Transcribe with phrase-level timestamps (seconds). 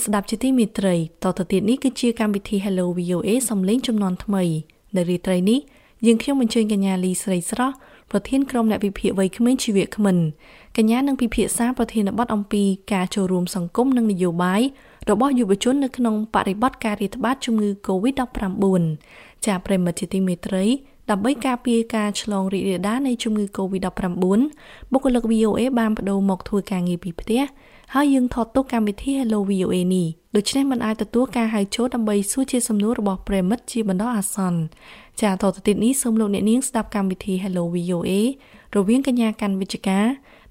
[0.00, 4.42] ស់លោកអ្នកស្ដាប់ជាទីមេត្រីតទៅទៀតនេះគឺជាកម្មវិធី Hello VOA សំឡេងចំនួនថ្មី
[4.96, 5.60] នៅរាត្រីនេះ
[6.06, 7.74] យើងខ្ញុំអញ្ជើញកញ្ញាលីស្រីស្រស់
[8.10, 10.16] ប្រធានក្រុមអ្នកវិភាគវ័យក្មេងជីវៈក្មិន
[10.76, 14.62] កញ្ញានឹងពិភាក្សាប្រធានបទអំពីការចូលរួមសង្គមនិងនយោបាយ
[15.10, 18.82] របស់យុវជននៅក្នុងបរិបទការរាតត្បាតជំងឺ Covid-19
[19.46, 20.64] ចាប្រិមត្តជាទីមេត្រី
[21.10, 24.08] ដើម្បីការពារការឆ្លងរីករាលដាលនៃជំងឺ Covid-19
[24.92, 27.42] បុគ្គលិក VOA បានបដូរមកធ្វើការងារពីផ្ទះ
[27.94, 34.60] ហើយយើងថតទុកកម្មវិធី Hello VOA នេះដូច្នេះមិនអាចទទួលការហៅចូលដើម្បីសួរជាសំណួររបស់ប្រិមិត្តជាបណ្ដោះអាសន្ន
[35.20, 38.10] ចាតទៅទៀតនេះសូមលោកអ្នកនាងស្ដាប់កម្មវិធី Hello VOA
[38.76, 40.06] រវាងកញ្ញាកាន់វិជ្ជការ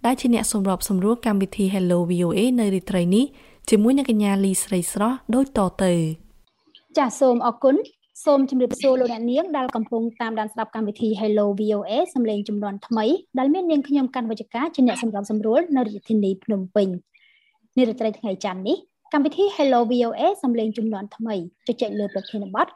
[0.05, 3.25] ដែលជាអ្នកសម្របសម្រួលកម្មវិធី Hello VOA នៅរាត្រីនេះ
[3.69, 5.93] ជាមួយនឹងកញ្ញាលីស្រីស្រស់ដូចតទៅ
[6.97, 7.75] ចាសសូមអរគុណ
[8.25, 13.05] សូមជម្រាបសួរលោកអ្នកនាងដែលកំពុងតាមដានស្ដាប់កម្មវិធី Hello VOA សំឡេងចំនួនថ្មី
[13.39, 16.87] ដែលមាននាងខ្ញុំកាន់វិជ្ជការជាអ្នកសម្របសម្រួលនៅរាជធានីភ្នំពេញ
[17.77, 18.77] នារាត្រីថ្ងៃច័ន្ទនេះ
[19.13, 21.35] កម្មវិធី Hello VOA សំឡេងចំនួនថ្មី
[21.67, 22.67] ជជែកលើប្រធានបទ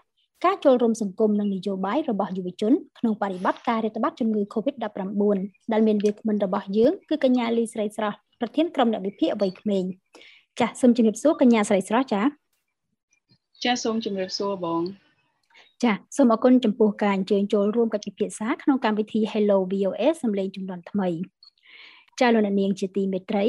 [0.45, 5.38] ការចូលរួមសង្គមនិងនយោបាយរបស់យុវជនក្នុងបរិបទការរាតត្បាតជំងឺ Covid-19
[5.72, 9.84] ដែលមានវាគ្មិនរបស់យើងគឺកញ្ញាលីស្រីស្រស់ប្រធានក្រុមអ្នកវិភាគអវ័យក្មេង
[10.59, 12.22] ចាសសូមជម្រាបសួរកញ្ញាស្រីស្រស់ចា
[13.64, 14.84] ចាសសូមជម្រាបសួរបង
[15.83, 21.09] ចាសសូមអរគុណចំពោះការអញ្ជើញចូលរួមកិច្ចពិភាក្សាក្នុងកម្មវិធី Hello VOA សំឡេងចំនួនថ្មី
[22.20, 23.45] ចាលោកនាងជាទីមេត្រី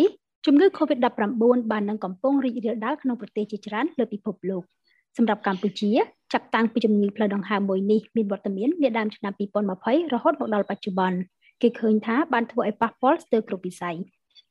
[0.47, 1.35] ជំងឺ Covid-19
[1.71, 4.63] បាននឹងកំពុងរីករាលដាលក្នុងប្រទេសជាច្រើនលើពិភពលោក
[5.17, 5.91] សម្រាប់កម្ពុជា
[6.33, 9.33] ចាប់តាំងពីជំងឺផ្លូវដង្ហើមមួយនេះមានវត្តមាននាដើមឆ្នាំ
[9.73, 11.19] 2020រហូតមកដល់បច្ចុប្បន្ន
[11.63, 13.97] គេឃើញថាបានធ្វើឲ្យប៉ះពាល់ស្ទើរគ្រប់វិស័យ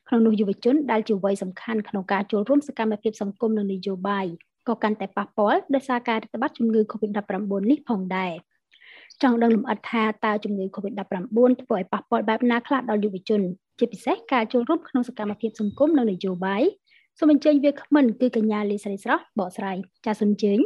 [0.08, 4.26] ក្នុងនោះយុវជនដែលជាវ័យសំខាន់ក្នុងការចូលរួមសកម្មភាពសង្គមនិងនយោបាយ
[4.68, 8.34] ក៏កាន់តែប៉ះពាល់ដោយសារការរដ្ឋបတ်ជំងឺ Covid-19 នេះផងដែរ
[9.24, 13.42] ចង់ដឹងលម្អិតថាតើជំងឺ Covid-19 ធ្វើឲ្យប៉ះពាល់បែបណាខ្លះដល់យុវជន
[13.80, 16.64] ជាពិសេសការចូលរួមក្នុងសកម្មភាពសង្គមនិងនយោបាយ
[17.20, 20.60] សូមអញ្ជើញវាគ្មិនគឺកញ្ញាលីស្រីស្រស់បកស្រាយចាសសូមអញ្ជើញ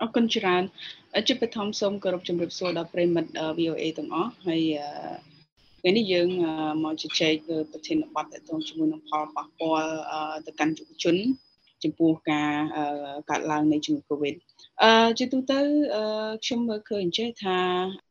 [0.00, 0.62] អរគុណច្រើន
[1.28, 4.62] ជាបឋមសូមគោរពជំរាបសួរដល់ប្រិមិត្ត VOA ទាំងអស់ហើយ
[5.82, 6.28] ពេលនេះយើង
[6.84, 8.38] មកជជែកលើប្រធានបទតទៅ
[8.68, 9.92] ជាមួយនឹងផលប៉ះពាល់
[10.46, 11.16] ទៅកាន់យុវជន
[11.84, 12.52] ចំពោះការ
[13.30, 14.34] កាត់ឡើងនៃជំងឺ Covid
[14.82, 15.60] អឺជាទូទៅ
[16.44, 17.58] ខ្ញុំមើលឃើញចេះថា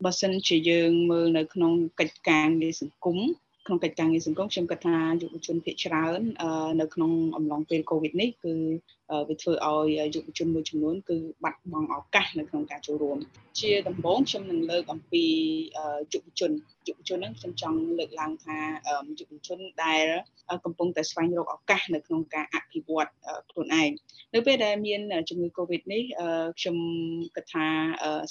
[0.05, 3.17] បើសិនជាយើងមើលនៅក្នុងកិច្ចការងារសង្គម
[3.65, 6.19] ក្នុងកិច្ចការងារសង្គមខ្ញុំគិតថាយុវជនភាគច្រើន
[6.81, 8.53] នៅក្នុងអំឡុងពេល Covid នេះគឺ
[9.29, 13.17] វាធ្វើឲ្យយុវជនមួយចំនួនគឺបាត់បង់ឱកាសនៅក្នុងការចូលរួម
[13.59, 15.25] ជាដំបូងខ្ញុំនឹងលើកអំពី
[16.13, 16.51] យុវជន
[16.87, 18.57] យុវជនហ្នឹងខ្ញុំចង់លើកឡើងថា
[19.19, 20.05] យុវជនដែល
[20.65, 23.09] កំពុងតែស្វែងរកឱកាសនៅក្នុងការអភិវឌ្ឍ
[23.51, 23.91] ខ្លួនឯង
[24.35, 26.03] នៅពេលដែលមានជំងឺ Covid នេះ
[26.59, 26.77] ខ្ញុំ
[27.35, 27.65] គិតថា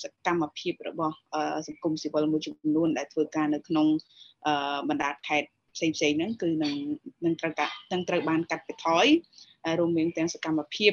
[0.03, 1.15] សកម្មភាពរបស់
[1.67, 3.87] សង្គមស៊ីវិលមួយចំនួនដែលធ្វើការនៅក្នុង
[4.89, 6.75] បណ្ដាខេត្តផ្សេងផ្សេងហ្នឹងគឺនឹង
[7.25, 9.07] នឹងត្រូវការនឹងត្រូវបានកាត់បន្ថយ
[9.79, 10.93] រួមមានទាំងសកម្មភាព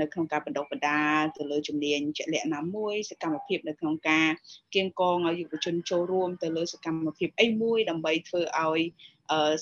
[0.00, 4.28] នៅក្នុងការបណ្ដុះបណ្ដាលទៅលើជំនាញជាក់លាក់ណាមួយសកម្មភាពនៅក្នុងការ
[4.74, 8.80] គៀងកងឲ្យយុវជនចូលរួមទៅលើសកម្មភាពអីមួយដើម្បីធ្វើឲ្យ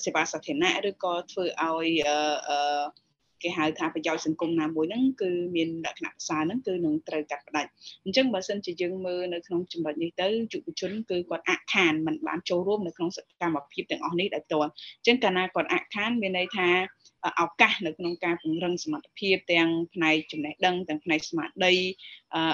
[0.03, 1.87] សេវាសាធារណៈឬក៏ធ្វើឲ្យ
[3.43, 7.69] គេហៅថាប្រយោជន៍សង្គមណាមួយហ្នឹងគឺមានលក្ខណៈផ្សារហ្នឹងគឺនឹងត្រូវកាត់ផ្ដាច់
[8.05, 16.69] អញ្ចឹងបើសិនជាយើងមើលនៅក្នុងចំណុចនេះទៅយុវជនគឺគាត់អខានមិនបានចូលរួមនៅក្នុងសកម្មភាពទាំងអស់នេះដោយផ្ទាល់អញ្ចឹងកាលណាគាត់អខានមានន័យថា
[17.41, 21.73] ឱកាសនៅក្នុងការពង្រឹងសមត្ថភាពទាំងផ្នែកចំណេះដឹងទាំងផ្នែកស្មារតី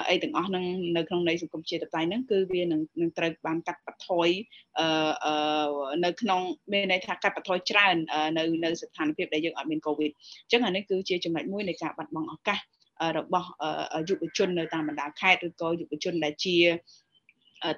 [0.08, 0.64] អីទាំងអស់ហ្នឹង
[0.96, 4.28] នៅក្នុងនៃសង្គមជាតិតៃហ្នឹងគឺវានឹងនឹងត្រូវបានកាត់បន្ថយ
[4.78, 6.40] អឺនៅក្នុង
[6.72, 7.96] មានន័យថាកាត់បន្ថយច្រើន
[8.38, 12.58] នៅនៅស្ថានភាពដែលយើងអត់មានកូវីដអញ្ចឹងអានេះគឺជាចំណុចមួយនៃការបាត់បង់ឱកាស
[13.18, 13.48] របស់
[14.08, 16.56] យុវជននៅតាមបណ្ដាខេត្តឬក៏យុវជនដែលជា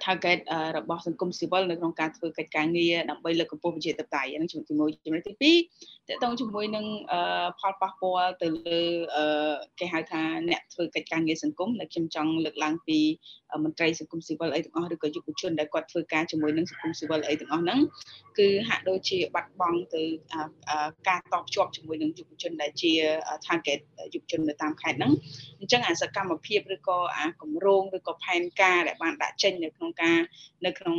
[0.04, 0.38] target
[0.76, 5.52] របស់សង្គមស៊ីវិលនៅក្នុងការធ្វើកិច្ចការងារដើម្បីលើកកម្ពស់ប្រជាធិបតេយ្យហ្នឹងជាមួយចំណុចទី
[5.82, 6.86] 2តកតងជាមួយនឹង
[7.58, 8.80] ផលប៉ះពាល់ទៅលើ
[9.78, 12.98] គេហៅថាអ្នកធ្វើកិច្ចការងារសង្គមដែលខ្ញុំចង់លើកឡើងពី
[13.64, 17.80] មន្ត្រីសង្គមស៊ីវិលអីទាំងអស់ឬក៏យុវជនដែលគាត់ធ្វើការជាមួយនឹងសង្គមស៊ីវិលអីទាំងអស់ហ្នឹង
[18.38, 20.02] គឺហាក់ដូចជាបាត់បង់ទៅ
[21.08, 22.92] ការតបជាប់ជាមួយនឹងយុវជនដែលជា
[23.46, 23.80] target
[24.14, 25.12] យុវជននៅតាមខេត្តហ្នឹង
[25.60, 30.18] អញ្ចឹងអាសកម្មភាពឬក៏អាគម្រោងឬក៏ផែនការដែលបានដាក់ចេញនៅក្នុងការ
[30.66, 30.96] នៅក្នុង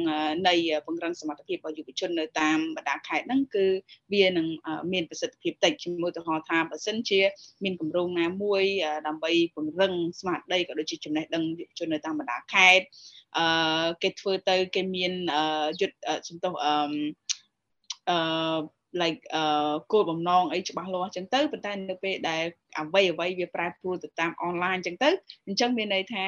[0.47, 3.65] នៃ ពង្រឹងសមត្ថភាពរបស់យុវជននៅតាមបណ្ដាខេត្តហ្នឹងគឺ
[4.13, 4.47] វានឹង
[4.93, 7.19] មានប្រសិទ្ធភាពតិចជាមួយទៅហៅថាបើសិនជា
[7.63, 8.63] មានគម្រោងណាមួយ
[9.07, 12.85] ដើម្បីពង្រឹងស្មារតីក៏ដូចជាចំណេះដឹងយុវជននៅតាមបណ្ដាខេត្ត
[13.37, 15.13] អឺគេធ្វើទៅគេមាន
[15.81, 15.97] យុទ្ធ
[16.27, 16.75] សំទោសអឺ
[18.09, 18.17] អឺ
[19.01, 19.21] like
[19.91, 22.43] គោលបំណងអីច្បាស់លាស់អញ្ចឹងទៅប៉ុន្តែនៅពេលដែល
[22.79, 25.09] អ្វីអ្វីវាប្រែប្រួលទៅតាមអនឡាញអញ្ចឹងទៅ
[25.47, 26.23] អញ្ចឹងមានន័យថា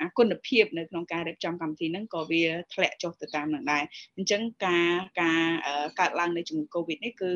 [0.00, 2.42] អាគុណភាពនៅក្នុងការរៀបចំកម្មវិធីហ្នឹងក៏វា
[2.74, 3.84] ធ្លាក់ចុះទៅតាមនឹងដែរ
[4.16, 4.90] អញ្ចឹងការ
[5.20, 5.42] ការ
[6.00, 7.30] កើតឡើងនៃជំងឺ Covid នេះគឺ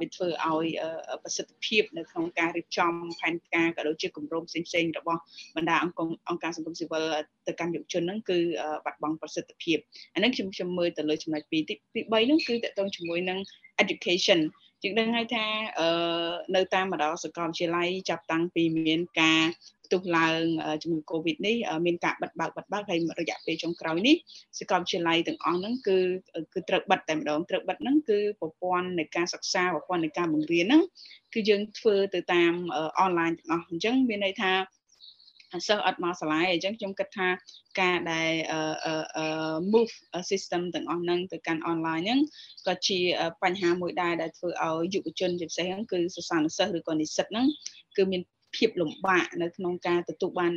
[0.00, 0.66] វាធ្វើឲ្យ
[1.22, 5.20] ប្រសិទ្ធភាពនៅក្នុងការរៀបចំផែនការក៏ដូចជាគម្រោងផ្សេងៗរបស់
[5.56, 7.04] បណ្ដាអង្គអង្គការសង្គមស៊ីវិល
[7.46, 8.38] ទៅកាន់យុវជនហ្នឹងគឺ
[8.84, 9.78] បាត់បង់ប្រសិទ្ធភាព
[10.14, 13.38] អាហ្នឹងខ្ញុំខ្ញុំមើលទៅលើចំណុចពីរទី3ហ្នឹងគឺតកតងជាមួយនឹង
[13.82, 14.40] education
[14.82, 15.44] ជាងដឹងហើយថា
[15.78, 15.88] អឺ
[16.56, 19.42] នៅតាមបណ្ដាសាកលវិទ្យាល័យចាប់តាំងពីមានការ
[19.84, 20.42] ផ្ទុះឡើង
[20.82, 21.56] ជំងឺ Covid នេះ
[21.86, 24.16] មានការបិទបើកបិទបើកហើយរយៈពេលចុងក្រោយនេះ
[24.58, 25.98] សាកលវិទ្យាល័យទាំងអស់ហ្នឹងគឺ
[26.54, 30.82] គឺត្រូវបិទតែម្ដងត្រូវបិទហ្នឹងគឺប្រព័ន្ធនៃការសិក្សាប្រព័ន្ធនៃការបង្រៀនហ្នឹង
[31.34, 32.52] គឺយើងធ្វើទៅតាម
[33.00, 34.52] អនឡាញទាំងអស់អញ្ចឹងមានន័យថា
[35.52, 37.28] សិស្សអត់មកសាលាអញ្ចឹងខ្ញុំគិតថា
[37.80, 38.30] ការដែល
[39.72, 39.92] move
[40.30, 42.20] system ទាំងអស់ហ្នឹងទៅកាន់ online ហ្នឹង
[42.66, 42.98] ក៏ជា
[43.42, 47.46] បញ្ហាមួយដែរដែលធ្វើឲ្យយុវជនជាពិសេសហ្នឹងគឺសិស្សានុសិស្សឬក៏និស្សិតហ្នឹង
[47.96, 48.22] គឺមាន
[48.56, 50.52] ភាពលំបាកនៅក្នុងការទទួលបាន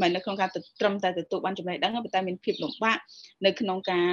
[0.00, 0.48] មិននៅក្នុងការ
[0.80, 2.98] ត្រឹមតែទទួលបានចំណេះដឹងប៉ុន្តែមានភាពលំបាក
[3.46, 4.08] នៅក្នុងការ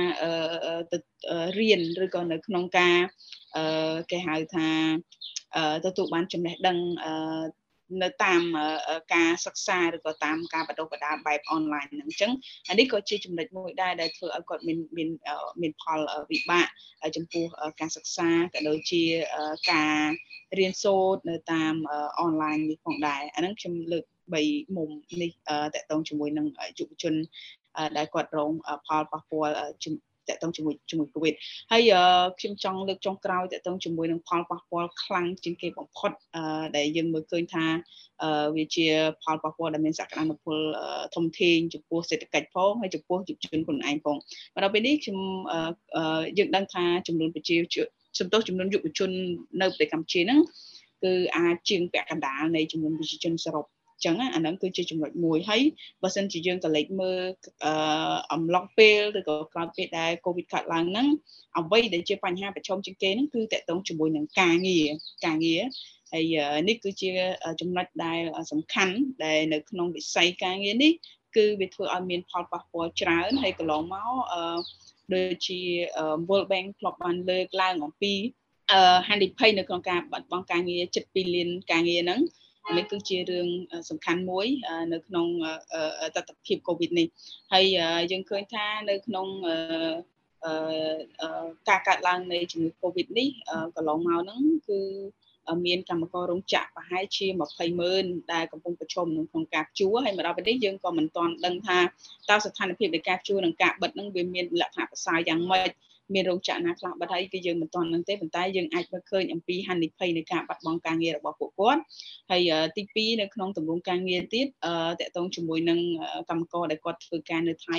[1.60, 2.96] រៀនឬក៏នៅក្នុងការ
[4.12, 4.68] គេហៅថា
[5.86, 6.78] ទទួលបានចំណេះដឹង
[8.04, 8.42] នៅតាម
[9.16, 12.32] ការសិក្សាឬក៏តាមការបណ្ដុះបណ្ដាលបែបអនឡាញហ្នឹងអញ្ចឹង
[12.70, 15.10] អានេះក៏ជាចំណុចមួយដែរដែលធ្វើឲ្យគាត់មានមាន
[15.62, 16.00] មានផល
[16.32, 16.68] វិបាក
[17.16, 17.46] ចំពោះ
[17.80, 19.04] ការសិក្សាក៏ដូចជា
[19.72, 20.00] ការ
[20.58, 21.74] រៀនសូត្រនៅតាម
[22.22, 24.06] អនឡាញនេះផងដែរអាហ្នឹងខ្ញុំលើក
[24.40, 24.90] 3មុំ
[25.22, 25.32] នេះ
[25.76, 26.48] តកតងជាមួយនឹង
[26.80, 27.14] យុវជន
[27.98, 28.52] ដែលគាត់រង
[28.88, 29.56] ផលប៉ះពាល់
[30.30, 31.34] តកតងជាមួយជាមួយកូវីដ
[31.72, 31.84] ហើយ
[32.40, 36.12] ខ្ញុំចង់លើកចុងក្រោយតកតងជាមួយនឹងផលប៉ះពាល់ខ្លាំងជាងគេបំផុត
[36.78, 37.66] ដែលយើងមើលឃើញថា
[38.56, 38.86] វាជា
[39.24, 40.58] ផលប៉ះពាល់ដែលមានសក្តានុពល
[41.16, 45.20] ធំធេងចំពោះសេដ្ឋកិច្ចផងហើយចំពោះយុវជនខ្លួនឯងផងមកដល់ពេលនេះខ្ញុំ
[46.38, 47.56] យើងដឹងថាចំនួនប្រជា
[48.20, 49.12] សំទោសចំនួនយុវជន
[49.62, 50.40] នៅប្រទេសកម្ពុជាហ្នឹង
[51.04, 53.66] គឺអាចជាងពាក់កណ្ដាលនៃចំនួនប្រជាជនសរុប
[54.04, 55.62] ចឹងអាហ្នឹងគឺជាចំណុចមួយហើយ
[56.04, 57.22] បើសិនជាយើងក៏លេចមើល
[57.66, 57.74] អឺ
[58.34, 61.08] អំឡុងពេលឬក៏ក្រោយពេលដែលកូវីដកើតឡើងហ្នឹង
[61.60, 64.86] អ្វីដែលជាបញ្ហាប្រឈមជាងគេហ្នឹងគឺតកតងជាមួយនឹងការងារ
[65.26, 65.62] ការងារ
[66.14, 66.36] ហើយ
[66.70, 67.10] នេះគឺជា
[67.62, 68.22] ចំណុចដែល
[68.52, 68.96] សំខាន់
[69.26, 70.92] ដែលនៅក្នុងវិស័យការងារនេះ
[71.36, 74.58] គឺវាធ្វើឲ្យមានផលប៉ះពាល់ច្រើនហើយកន្លងមកអឺ
[75.14, 75.60] ដូចជា
[76.28, 78.14] World Bank ធ្លាប់បានលើកឡើងអំពី
[78.72, 82.20] អឺហានិភ័យនៅក្នុងការបាត់បង់ការងារជិត2លានការងារហ្នឹង
[82.74, 83.48] នេះគឺជារឿង
[83.90, 84.48] សំខាន់មួយ
[84.94, 85.28] នៅក្នុង
[86.16, 87.08] តតិភាពកូវីដនេះ
[87.54, 87.66] ហើយ
[88.12, 89.28] យើងឃើញថានៅក្នុង
[91.70, 93.30] ការកើតឡើងនៃជំងឺ Covid នេះ
[93.76, 94.82] កន្លងមកហ្នឹងគឺ
[95.66, 101.80] មានកម្មកររោងចក្រប្រហែលជា20ម៉ឺនដែលកំពុងប្រឈមនឹងក្នុងការជួហើយមកដល់ពេលនេះយើងក៏មិនទាន់ដឹងថា
[102.30, 105.70] តើស្ថានភាពនៃការជួនិងការបិទនឹងវាមានលក្ខណៈប្រសើរយ៉ាងម៉េច
[106.14, 111.82] មានរោងចក្រណាខ្លះបាត់ហើយគឺយើងមិនទាន់នឹងទេប៉ុន្តែយើងអាចមើលឃើញអំពីហានិភ័យនៃការបាត់បង់ការងាររបស់ពួកគាត់
[112.32, 114.46] ហើយទី2នៅក្នុងទម្រង់ការងារទៀត
[115.00, 115.80] តកតងជាមួយនឹង
[116.30, 117.78] កម្មករដែលគាត់ធ្វើការនៅថៃ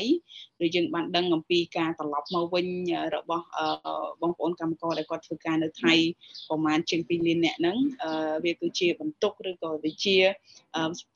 [0.64, 2.66] ឬយើងបានដឹងអំពីការត្រឡប់មកវិញ
[3.16, 3.46] របស់
[4.22, 5.92] បងប្អូនកម្មករដែលគាត់ធ្វើការនៅថៃ
[6.48, 7.76] ប្រហែលជាង2លានអ្នកហ្នឹង
[8.44, 10.16] វាគឺជាបន្ទុកឬក៏វាជា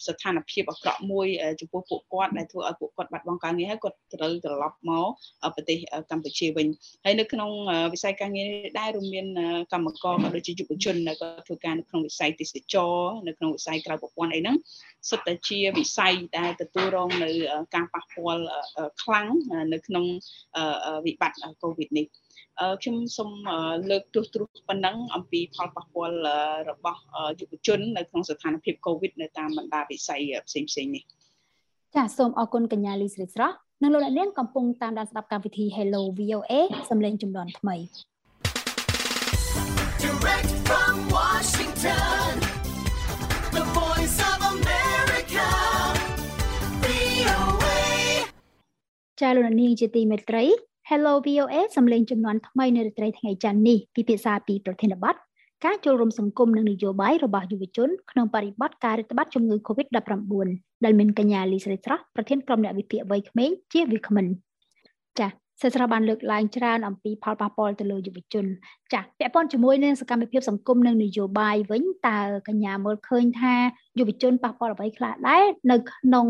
[0.06, 1.26] ស្ថានភាពអាក្រក់មួយ
[1.60, 5.06] ចំពោះពួកគាត់ដែលធ្វើឲ្យពួកគាត់បាត់បង់ការងារហើយគាត់ត្រូវត្រឡប់មក
[5.54, 5.76] ប្រទេស
[6.10, 6.66] កម្ពុជាវិញ
[7.04, 7.50] ហើយនៅក្នុង
[7.92, 9.26] វិស័យការងារដែររួមមាន
[9.72, 12.94] កម្មករក៏ដូចជាយុវជនដែលក៏ធ្វើការនៅក្នុងវិស័យទេសចរ
[13.28, 14.56] នៅក្នុងវិស័យក្រៅប្រព័ន្ធអីហ្នឹង
[15.10, 17.28] សុទ្ធតែជាវិស័យដែលទទួលរងនៅ
[17.74, 18.44] ការប៉ះពាល់
[19.02, 19.28] ខ្លាំង
[19.72, 20.04] នៅក្នុង
[21.06, 22.06] វិបត្តិ COVID នេះ
[22.82, 23.30] ខ្ញុំសូម
[23.90, 26.18] លើកទោះទ្រុសប៉ុណ្ណឹងអំពីផលប៉ះពាល់
[26.70, 27.00] របស់
[27.40, 31.02] យុវជននៅក្នុងស្ថានភាព COVID នៅតាមបណ្ដាវិស័យផ្សេងៗនេះ
[31.94, 36.52] ចាសសូមអរគុណកញ្ញាលីស្រីស្រស់និងលោកអ្នកនាងកំពុងតាមដានស្ដាប់កម្មវិធី Hello VOA
[36.90, 37.76] សំឡេងចំនួនថ្មី
[40.04, 42.30] Direct from Washington
[43.56, 45.48] The Voice of America
[46.84, 47.78] VOA
[49.20, 50.44] ចាលោកអ្នកនាងជាទីមេត្រី
[50.94, 55.14] Hello VOA សំឡេងចំនួនថ្មីនៅរាត្រីថ្ងៃច័ន្ទនេះពិភាក្សាពីប្រធានបទ
[55.64, 60.46] ការចូលរួមសង្គមនិងនយោបាយរបស់យុវជនក្នុងបរិបទការរាតត្បាតជំងឺ Covid-19
[60.84, 64.49] ដែលមានកញ្ញាលីស្រីស្រស់ប្រធានក្រុមអ្នកវិភាគវ័យក្មេងជាវាគ្មិនចា
[65.62, 68.46] សសិស្សបានលើកឡើងច្រើនអំពីផលប៉ះពាល់ទៅលើយុវជន
[68.92, 73.54] ចា៎ពាក់ព័ន្ធជាមួយនឹងសកម្មភាពសង្គមនិងនយោបាយវិញតើកញ្ញាមើលឃើញថា
[73.98, 76.26] យុវជនប៉ះពាល់អ្វីខ្លះដែរនៅក្នុង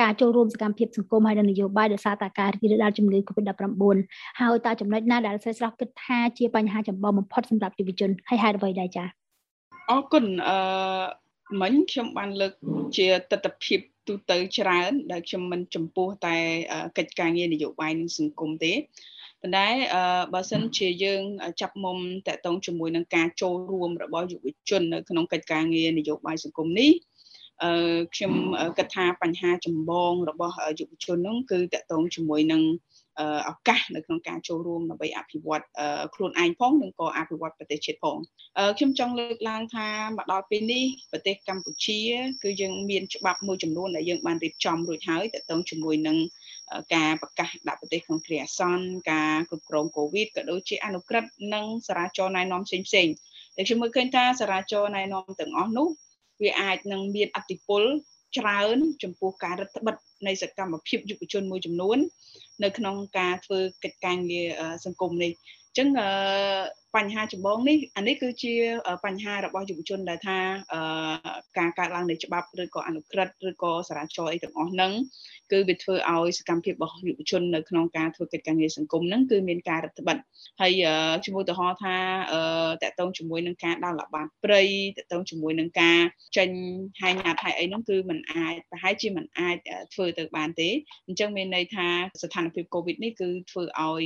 [0.00, 3.96] ការចូលរួមសកម្មភាពសង្គមហើយនិងនយោបាយដោយសារតែការរីករាលដាលជំងឺ Covid-19
[4.40, 9.08] ហើយតើចំណុចណាដែលស្រីស្រស់គិតថាជាបញ្ហាចម្បងបំផុតសម្រាប់យុវជនហើយហេតុអ្វីដែរចា៎
[9.90, 10.58] អរគុណអឺ
[11.60, 12.52] មិញខ្ញុំបានលើក
[12.96, 16.36] ជាទស្សនវិជ្ជា ទូទៅច្រើនដែលខ្ញុំមិនចំពោះតែ
[16.98, 18.72] កិច្ចការងារនយោបាយនិងសង្គមទេ
[19.40, 19.68] ប៉ុន្តែ
[20.34, 21.22] បើសិនជាយើង
[21.60, 21.96] ចាប់មុំ
[22.28, 26.90] តកតងជាមួយនឹងការចូលរួមរបស់យុវជននៅក្នុងកិច្ចការងារនយោបាយសង្គមនេះ
[27.62, 28.32] អឺខ្ញុំ
[28.78, 32.62] គិតថាបញ្ហាចម្បងរបស់យុវជននោះគឺតកតងជាមួយនឹង
[33.48, 35.64] ឱកាសនៅក្នុងការចូលរួមដើម្បីអភិវឌ្ឍ
[36.14, 38.18] ខ្លួនឯងផងនិងក៏អភិវឌ្ឍប្រទេសជាតិផង
[38.78, 42.00] ខ្ញុំចង់លើកឡើងថាមកដល់ពេលនេះប្រទេសកម្ពុជា
[42.42, 46.16] គឺយើងមានច្បាប់មួយចំនួនដែលយើងបានរៀបចំរួចហើយតទៅជាមួយនឹង
[46.94, 53.08] ការប្រកាសដាក់ប្រទេសក្នុងគ្រាអាសន្នការគ្រប់គ្រងកូវីដក៏ដូចជាអនុក្រឹត្យនិងសារាចរណែនាំផ្សេងផ្សេង
[53.56, 55.88] តែខ្ញុំមើលឃើញថាសារាចរណែនាំទាំងអស់នោះ
[56.42, 57.82] វាអាចនឹងមានអតិពល
[58.38, 61.98] ច្រើនចំពោះការរដ្ឋបិទនៃសកម្មភាពយុវជនមួយចំនួន
[62.62, 64.48] នៅក្នុងការធ្វើកិច្ចការងារ
[64.84, 65.32] សង្គមនេះ
[65.66, 65.88] អញ្ចឹង
[66.96, 68.54] បញ្ហាចម្បងនេះអានេះគឺជា
[69.04, 70.38] បញ្ហារបស់យុវជនដែលថា
[71.58, 74.92] ការកើតឡើងនៃច្បាប់ឬក៏អនុក្រឹតឬក៏សារាចរអីទាំងអស់ហ្នឹង
[75.52, 80.26] គឺវាធ្វើឲ្យសកម្មភាពរបស់យុវជននៅក្នុងការធ្វើកិច្ចការងារសង្គមហ្នឹងគឺមានការរឹតបន្តឹង
[80.60, 80.72] ហើយ
[81.24, 81.96] ជាមួយឧទាហរណ៍ថា
[82.82, 84.62] តកតងជាមួយនឹងការដាល់ល្បាតព្រៃ
[84.98, 85.98] តកតងជាមួយនឹងការ
[86.36, 86.50] ចេញ
[87.00, 89.56] ហាយញាតហាយអីហ្នឹងគឺมันអាចប្រហែលជាมันអាច
[89.94, 90.68] ធ្វើទៅបានទេ
[91.06, 91.86] អញ្ចឹងមានន័យថា
[92.22, 94.02] ស្ថានភាព Covid នេះគឺធ្វើឲ្យ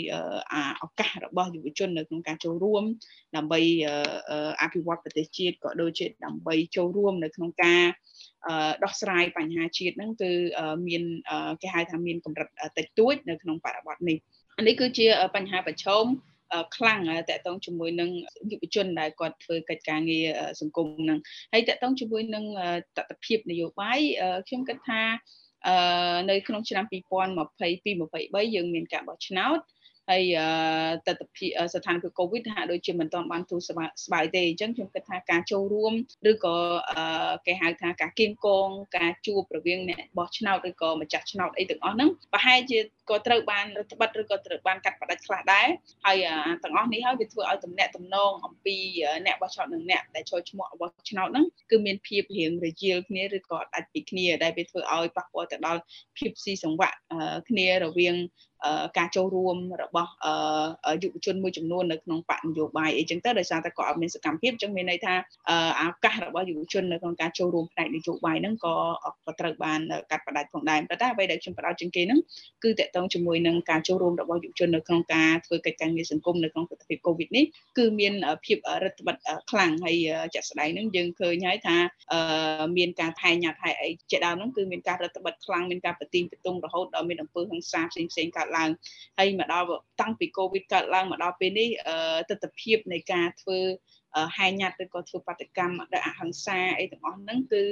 [0.82, 2.86] ឱកាសរបស់យុវជននៅក្នុងការចូលរួមរួម
[3.36, 3.60] ដើម្បី
[4.62, 7.82] អភិវឌ្ឍប្រទេសជាតិក៏ដូចជាដើម្បីចូលរួមនៅក្នុងការ
[8.84, 10.30] ដោះស្រាយបញ្ហាជាតិហ្នឹងគឺ
[10.88, 11.02] មាន
[11.62, 14.16] គេហៅថាមានកម្រិតតិចតួចនៅក្នុងបរិបទនេះ
[14.68, 15.06] នេះគឺជា
[15.36, 16.04] បញ្ហាប្រឈម
[16.76, 18.10] ខ្លាំងតកតងជាមួយនឹង
[18.50, 20.26] យុវជនដែលគាត់ធ្វើកិច្ចការងារ
[20.60, 21.18] សង្គមហ្នឹង
[21.52, 22.44] ហើយតកតងជាមួយនឹង
[22.96, 23.98] តតិភាពនយោបាយ
[24.48, 25.02] ខ្ញុំគិតថា
[26.30, 29.58] នៅក្នុងឆ្នាំ2022 23យើងមានការបោះឆ្នោត
[30.10, 30.36] ហើយ
[31.06, 35.92] តតិភាពស្ថានភាពកូវីដហាក់ដូចជាមិនទាន់បានទូស្បើយទេអញ្ចឹងខ្ញុំគិតថាការចូលរួម
[36.30, 36.56] ឬក៏
[37.46, 42.78] គេហៅថាការគៀងគងការជួបរវាងអ្នកបោះឆ្នោតឬក៏ម្ចាស់ឆ្នោតអីទាំងអស់ហ្នឹងប្រហែលជា
[43.10, 45.68] ក៏ត្រូវបានរដ្ឋបတ်ឬក៏ត្រូវបានកាត់ផ្តាច់ខ្លះដែរ
[46.04, 46.16] ហើយ
[46.62, 48.76] ទាំងអស់នេះហើយវាធ្វើឲ្យតំណែងតំណងអំពី
[49.26, 55.80] អ្នកបោះឆ្នោតនិងអ្នកដែលចូលឈ្មោះបោះឆ្នោតហ្នឹងគឺមានភាពរៀងរជាលគ្នាឬក៏ដាច់ពីគ្នាដែលវាធ្វើឲ្យប៉ះពាល់ទៅដល់
[56.18, 56.96] ភាពស៊ីសង្វាក់
[57.48, 58.16] គ្នារវាង
[58.98, 60.10] ការចូលរួមរបស់
[61.02, 65.14] យុវជនមួយចំនួននៅក្នុងបកនយោបាយអីចឹងទៅដោយសារតែគាត់អត់មានសកម្មភាពចឹងមានន័យថា
[65.80, 68.74] ឱកាសរបស់យុវជននៅក្នុងការចូលរួមផ្នែកនយោបាយហ្នឹងក៏
[69.26, 72.20] ក៏ត្រូវបានកាត់ផ្តាច់ផងដែរប៉ុន្តែអ្វីដែលខ្ញុំបដោតជាងគេហ្នឹង
[72.64, 77.44] គឺតកតងជាមួយនឹងការចូលរួមរបស់យុវជននៅក្នុងការធ្វើកិច្ចការងារសង្គមនៅក្នុងប្រទេសកូវីដនេះ
[77.78, 79.18] គឺមានភាពរដ្ឋបတ်
[79.50, 79.96] ខ្លាំងហើយ
[80.34, 81.76] ជាក់ស្ដែងហ្នឹងយើងឃើញហើយថា
[82.76, 88.70] មានការថែញ៉ាត់ថែអីជាដើមហ្នឹងគឺមានការរដ្ឋបတ်ខ្លាំងមានការប្រទីងប្រទង់រហូតដល់មានអំពើហិង្សាផ្សេងផ្សេងកើតឡើង
[89.18, 89.66] ហើយមកដល់
[90.00, 91.68] តាំងពីកូវីដកើតឡើងមកដល់ពេលនេះ
[92.30, 93.58] ទស្សនវិជ្ជានៃការធ្វើ
[94.36, 97.62] ហែញ៉ាត់ឬក៏ធ្វើបាតកម្មដោយអហិង្សាអីទាំងអស់ហ្នឹងគឺ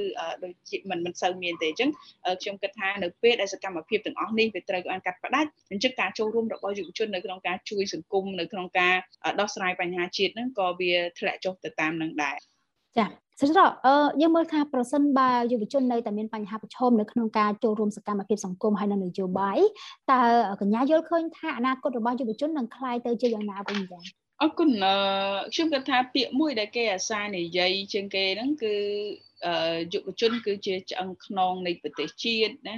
[0.44, 1.90] ដូចជាមិនមិនសូវមានទេអញ្ចឹង
[2.42, 8.94] ខ្ញុំគិតថានៅពេលដែលសកម្មភាពទាំងអស់នេះវាត្រូវបានកាត់ផ្តាច់អញ្ចឹងការចូលរួមរបស់យុវជននៅក្នុងការជួយសង្គមនៅក្នុងការ
[9.40, 12.38] ដោះស្រាយបញ្ហាជាតិហ្នឹងក៏វាធ្លាក់ចុះទៅតាមនឹងដែរ
[12.98, 13.06] ចា
[13.40, 19.58] សត្រកអឺយើងមើលថាប្រសិនបើយុវជននៅតែមានបញ្ហាប្រឈមនៅក្នុងការចូលរួមសកម្មភាពសង្គមហើយនៅនយោបាយ
[20.10, 20.20] តើ
[20.60, 24.70] កញ្ញាយល់ឃើញថាអនាគតរបស់យុវជននឹងคล้ายទៅជាយ៉ាងណាវិញចា៎ អរគុណ
[25.54, 28.74] ខ្ញុំគិតថាពាក្យមួយដែលគេអាសានិយាយជាងគេហ្នឹងគឺ
[29.92, 32.76] យុវជនគឺជាឆ្អឹងខ្នងនៃប្រទេសជាតិណា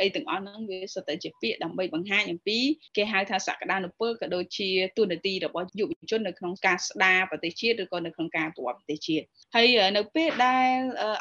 [0.00, 2.58] អីទាំងអស់ហ្នឹងវាសុទ្ធតែជាពាក្យដើម្បីបង្ហាញអំពី
[2.96, 4.68] គេហៅថាសក្តានុពលក៏ដូចជា
[4.98, 9.24] ទូនាទីរបស់យុវជននៅក្នុងការស្ដារប្រទេសជាតិឬក៏នៅក្នុងការប្រវត្តិប្រទេសជាតិ
[9.56, 10.76] ហើយនៅពេលដែល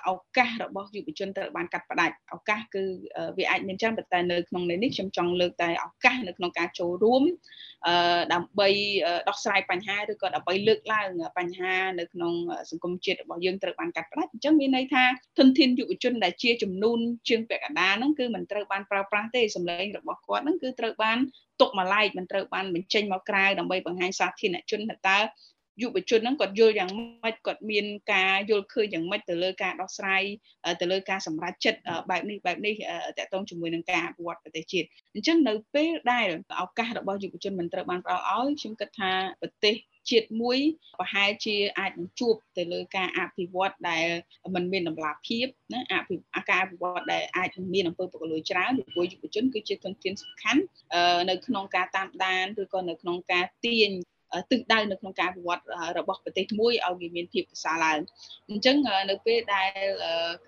[0.10, 2.84] ឱកាសរបស់យុវជនត្រូវបានកាត់ផ្ដាច់ឱកាសគឺ
[3.38, 7.24] វាអាចមានច្រើនតែនៅក្នុងនេះខ្ញុំចង់លើកតែឱកាសនៅក្នុងការចូលរួម
[8.34, 8.70] ដើម្បី
[9.28, 12.34] ដោះស្រាយបញ្ហាឬក៏ដើម្បីលើកឡើងបញ្ហានៅក្នុង
[12.70, 15.04] សង្គមជាតិរបស់យើងត្រូវបានកាត់ផ្ដាច់អញ្ចឹងមានន័យថា
[15.38, 17.00] ធនធានយុវជនដែលជាចំនួន
[17.30, 21.18] ជាងពាក់កណ្ដាលហ្នឹងគឺមិនត្រូវបានប្រើប្រាស់ទេសម្លេងរបស់គាត់ហ្នឹងគឺត្រូវបាន
[21.62, 25.20] ទុកមួយឡែកមិនត្រូវបានបញ្ចេញមកក្រៅដើម្បីបង្ហាញសាធារណជនថាតើ
[25.82, 26.90] យុវជនហ្នឹងគាត់យល់យ៉ាង
[27.24, 30.24] ម៉េចគាត់មានការយល់ឃើញយ៉ាងម៉េចទៅលើការដោះស្រាយ
[30.82, 32.74] ទៅលើការសម្រេចចិត្តបែបនេះបែបនេះ
[33.18, 36.28] តកតងជាមួយនឹងការអភិវឌ្ឍប្រទេសជាតិអញ្ចឹងនៅពេលដែល
[36.62, 39.12] ឱកាសរបស់យុវជនមិនត្រូវបានផ្ដល់ឲ្យខ្ញុំគិតថា
[39.42, 39.76] ប្រទេស
[40.10, 40.58] ជាតិមួយ
[41.00, 44.06] ប្រហែលជាអាចនឹងជួបទៅលើការអភិវឌ្ឍដែល
[44.56, 46.16] มันមានតម្លាភាពណាអភិ
[46.50, 50.62] ការអភិវឌ្ឍដែលអាចនឹងមានអំពើពុករលួយច្រើនពីព្រោះយុវជនគឺជាធនធានសំខាន់
[51.30, 53.92] នៅក្នុងការតាមដានឬក៏នៅក្នុងការទាញ
[54.52, 55.64] ទិសដៅនៅក្នុងការវិវត្ត
[55.98, 58.00] របស់ប្រទេសមួយឲ្យវាមានភាពប្រសើរឡើង
[58.50, 58.76] អញ្ចឹង
[59.10, 59.72] នៅពេលដែល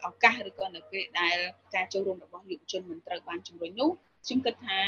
[0.05, 1.35] ឱកាសឬក៏នៅពេលដែល
[1.75, 3.91] ការចូលរួមរបស់យុវជនមិនត្រូវបានជំរុញនោះ
[4.25, 4.79] ខ្ញុំគិតថា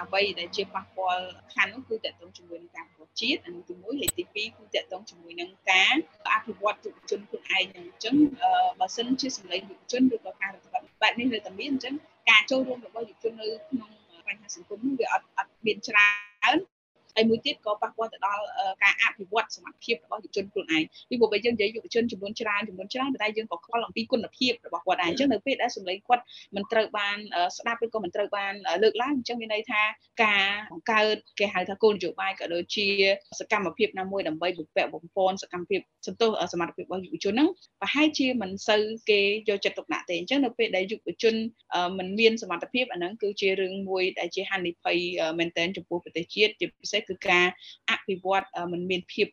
[0.00, 5.94] អ្វីដែលជាប៉ះពាល់ខ្លាំងនោះគឺតកតងជាមួយនឹងការប្រជាតិអានោះទី1ហើយទី2គឺតកតងជាមួយនឹងការ
[6.34, 8.14] អភិវឌ្ឍយុវជនខ្លួនឯងហ្នឹងអញ្ចឹង
[8.80, 11.94] បើសិនជាសម្លេងយុវជនឬក៏ការរដ្ឋបាលបែបនេះនៅតែមានអញ្ចឹង
[12.30, 13.90] ការចូលរួមរបស់យុវជននៅក្នុង
[14.26, 16.08] បញ្ហាសង្គមនោះវាអត់អត់មានច្រើ
[16.54, 16.56] ន
[17.16, 18.42] ហើយមួយទៀតក៏ប៉ះពាល់ទៅដល់
[18.82, 26.22] ការអភិវឌ្ឍសមត្ថភាពរបស់យុវជនខ្លួនឯងពីព្រោះបើយើងនិយាយយុវជនចំនួនច្រើនចំនួនច្រើនតែយើងក៏ខ្វល់អំពីគុណភាពរបស់គាត់ដែរអញ្ចឹងនៅពេលដែលសម្លេងគាត់
[26.54, 27.16] មិនត្រូវបាន
[27.56, 28.52] ស្ដាប់ឬក៏មិនត្រូវបាន
[28.82, 29.82] លើកឡើងអញ្ចឹងមានន័យថា
[30.24, 32.86] ការបង្កើតគេហៅថាគោលនយោបាយក៏ដូចជា
[33.38, 37.48] សកម្មភាពណាមួយដើម្បីបំពាក់បំពន់សកម្មភាពសន្ទុះសមត្ថភាពរបស់យុវជនហ្នឹង
[37.80, 41.34] ប្រហែលជាមិនសូវគេយកចិត្តទុកដាក់ទេអញ្ចឹងនៅពេលដែលយុវជន
[41.98, 44.96] មិនមានសមត្ថភាពអាហ្នឹងគឺជារឿងមួយដែលជាហានិភ័យ
[45.38, 47.46] មែនទែនចំពោះប្រទេសជាតិជាពិសេសគឺការ
[47.90, 49.26] អភិវឌ្ឍមិនមានភាព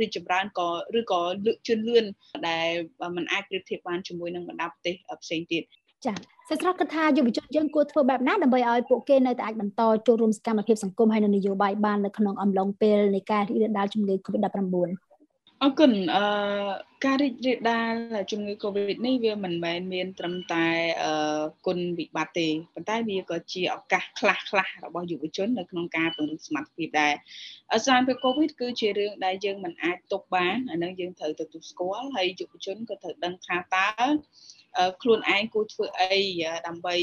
[0.00, 0.68] រីកចម្រើនក៏
[0.98, 2.04] ឬក៏លើកជឿនលឿន
[2.48, 2.68] ដែល
[3.16, 5.62] มันអាចប្រៀបធៀបបានជាមួយនឹងបណ្ដាប្រទេសផ្សេងទៀត
[6.06, 6.14] ចា
[6.48, 15.13] សិស្សស្រស់គិតថាយុវជនយើងគួរធ្វើបែបណាដើម្បីឲ្យពួកគេនៅតែអាចបន្តចូលរួមសកម្មភាពសង្គមហើយនិងនយោបាយបាននៅក្នុងអំឡុងពេលនៃការរីករាលដាលជំងឺ Covid-19
[15.62, 16.24] អរគុណអឺ
[17.04, 17.94] ការរីករាលដាល
[18.30, 20.66] ជំងឺ Covid នេះវាមិនមែនមានត្រឹមតែ
[21.02, 27.14] អឺគុណវិបត្តិទេប៉ុន្តែវាក៏ជាឱកាសខ្លះខ្លះរបស់យុវជននៅក្នុងការពង្រឹងសមត្ថភាពដែរ
[27.84, 33.88] ស្ថានភាព Covid គឺជារឿងដែលយើងមិនអាចទប់បានអានឹងយើងត្រូវទទួលស្គាល់ហើយយុវជនក៏ត្រូវដឹងថាតើ
[35.02, 36.20] ខ្លួនឯងគួរធ្វើអី
[36.66, 36.94] ដើម្បី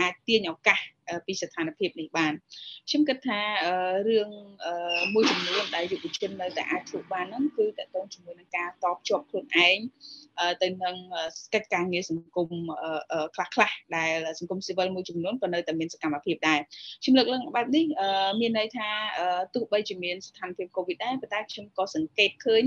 [0.00, 0.80] អាចទាញឱកាស
[1.26, 2.32] ពីស្ថានភាពនេះបាន
[2.88, 3.40] ខ្ញុំគិតថា
[4.08, 4.28] រឿង
[5.14, 9.78] មួយចំនួនដែលយុវជននៅតែអាចធ្វើបានហ្នឹងគឺតកតងជាមួយនឹងការតបជាប់ខ្លួនឯង
[10.62, 10.96] ទៅនឹង
[11.54, 12.48] កិច្ចការងារសង្គម
[13.34, 16.60] ខ្លះខ្លះដែលសង្គមស៊ីវិលមួយចំនួនក៏នៅតែមានសកម្មភាពដែរ
[17.02, 17.84] ខ្ញុំលើកឡើងបែបនេះ
[18.40, 18.88] មានន័យថា
[19.54, 22.64] ទោះបីជាមានស្ថានភាព COVID ដែរប៉ុន្តែខ្ញុំក៏សង្កេតឃើញ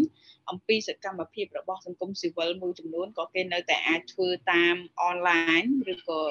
[0.49, 5.61] អំពីសកម្មភាពរបស់សង្គមស៊ីវិលមួយចំនួនក៏គេនៅតែអាចធ្វើតាមអនឡាញ
[5.93, 6.21] ឬក៏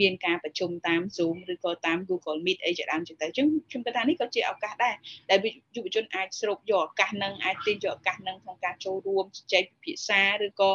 [0.00, 4.94] មានការប្រជុំតាម Zoom ឬក៏តាម Google Meet អីជាដើមចឹងទៅអញ្ចឹងខ្ញុំគិតថានេះក៏ជាឱកាសដែរ
[5.30, 5.38] ដែល
[5.76, 10.70] យុវជនអាចស្រូបយកឱកាសនឹងអាចទាញយកឱកាសនឹងក្នុងការចូលរួមជជែកពិភាក្សាឬក៏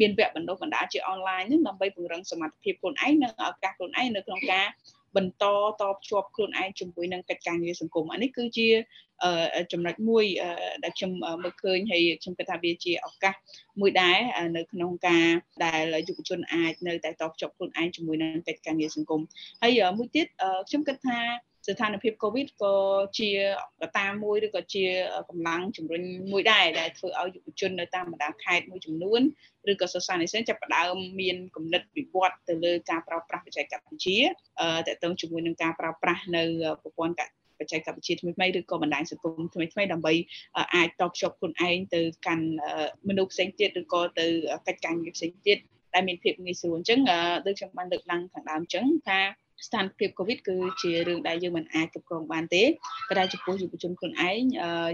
[0.00, 4.66] មានវគ្គបណ្ដុះបណ្ដាលជាអនឡាញនឹងដើម្បីពង្រឹងសមត្ថភាពខ្លួនឯងនិងឱកាសខ្លួនឯងនៅក្នុងការ
[5.16, 5.44] បន្ត
[5.80, 8.68] តបជាប់ខ្លួនឯងជាមួយនឹងកិច្ចការងារសង្គមអានេះគឺជា
[9.72, 10.24] ចំណុចមួយ
[10.84, 13.34] ដែលខ្ញុំមើលឃើញហើយខ្ញុំគិតថាវាជាឱកាស
[13.80, 14.18] មួយដែរ
[14.56, 15.26] នៅក្នុងការ
[15.64, 19.20] ដែលយុវជនអាចនៅតែតបជាប់ខ្លួនឯងជាមួយនឹងកិច្ចការងារសង្គម
[19.62, 20.26] ហើយមួយទៀត
[20.68, 21.18] ខ្ញុំគិតថា
[21.66, 22.74] ស្ថានភាព COVID ក៏
[23.18, 23.28] ជា
[23.80, 24.84] កត្តាមួយឬក៏ជា
[25.28, 29.20] កម្លាំងជំរុញមួយដែរដែលធ្វើឲ្យយុវជននៅតាមបណ្ដាខេត្តមួយចំនួន
[29.72, 34.30] ឬក៏សិស្សានុសិស្សចាប់ផ្ដើមមានគំនិតវិវត្តទៅលើការប្រើប្រាស់បច្ចេកវិទ្យាត
[34.88, 36.42] កតងជាមួយនឹងការប្រើប្រាស់នៅ
[36.82, 37.22] ប្រព័ន្ធ
[37.58, 40.12] បច្ចេកវិទ្យាថ្មីៗឬក៏បណ្ដាញសង្គមថ្មីៗដើម្បី
[40.74, 42.46] អាចតភ្ជាប់ខ្លួនឯងទៅកាន់
[43.08, 44.26] មនុស្សផ្សេងទៀតឬក៏ទៅ
[44.66, 45.58] កិច្ចការងារផ្សេងទៀត
[45.94, 47.00] ដែលមានភាពងាយស្រួលអញ្ចឹង
[47.46, 49.20] ដូចខ្ញុំបានលើកឡើងខាងដើមអញ្ចឹងថា
[49.66, 52.64] ស្ថានភាព COVID គឺជារឿងដែលយើងមិនអាចគ្រប់គ្រងបានទេ
[53.08, 54.40] ប៉ុន្តែចំពោះយុវជនខ្លួនឯង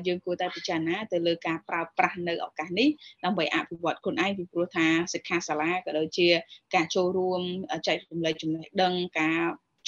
[0.07, 2.89] យើងគួរតែពិចារណាទៅលើការប្រើប្រាស់នៅឱកាសនេះ
[3.25, 6.29] ដើម្បីអភិវឌ្ឍខ្លួនឯងពីព្រោះថាសិក្ខាសាលាក៏ដូចជា
[6.75, 7.41] ការចូលរួម
[7.87, 9.39] ចែករំលែកចំណេះដឹងការ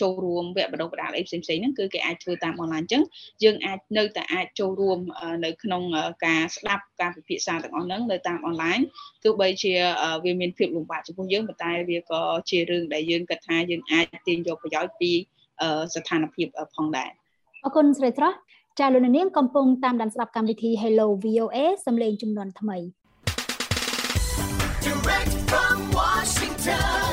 [0.01, 3.03] ចូលរួមវគ្គបណ្ដុះបណ្ដាលអីផ្សេងៗហ្នឹងគឺគេអាចធ្វើតាមអនឡាញអញ្ចឹង
[3.45, 4.99] យើងអាចនៅតែអាចចូលរួម
[5.45, 5.83] នៅក្នុង
[6.27, 8.79] ការស្ដាប់ការពិភាក្សាទាំងអស់ហ្នឹងនៅតាមអនឡាញ
[9.25, 9.73] ទោះបីជា
[10.25, 15.11] វាមានភាពលំបាកចំពោះយើងប៉ុន្តែវាក៏ជារឿងដែលយើងគិតថាយើងអាចទាញយកប្រយោជន៍ពី
[15.95, 17.11] ស្ថានភាពផងដែរ
[17.65, 18.37] អរគុណស្រីស្រស់
[18.79, 22.79] ចាលោកនាងកំពុងតាមដានស្ដាប់កម្មវិធី Hello VOA សំឡេងចំនួនថ្មី
[24.87, 27.10] Direct from Washington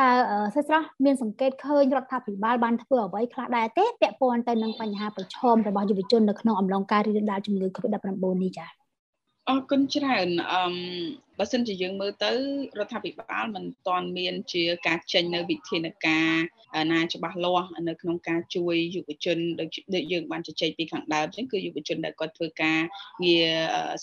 [0.00, 0.10] តើ
[0.54, 8.83] សិស្សស្រស់មានសង្កេតឃើញរដ្ឋាភិបាលបានធ្វើអ្វីខ្លះដែរទេពាក់ព័ន្ធទៅនឹងបញ្ហាប្រឈមរបស់យុវជននៅក្នុងអំឡុងការរីករាលដាលជំងឺ Covid-19 នេះចា៎
[9.50, 10.64] អរគុណច្រើនអឺ
[11.38, 12.32] បើសិនជាយើងមើលទៅ
[12.78, 16.30] រដ្ឋាភិបាលមិនទាន់មានជាការចេញនៅវិធានការ
[16.92, 22.80] ណាច្បាស់លាស់នៅក្នុងការជួយយុវជនដូចយើងបានជជែកពីខាងដើមអញ្ចឹងគឺយុវជនដែលគាត់ធ្វើការ
[23.24, 23.48] ងារ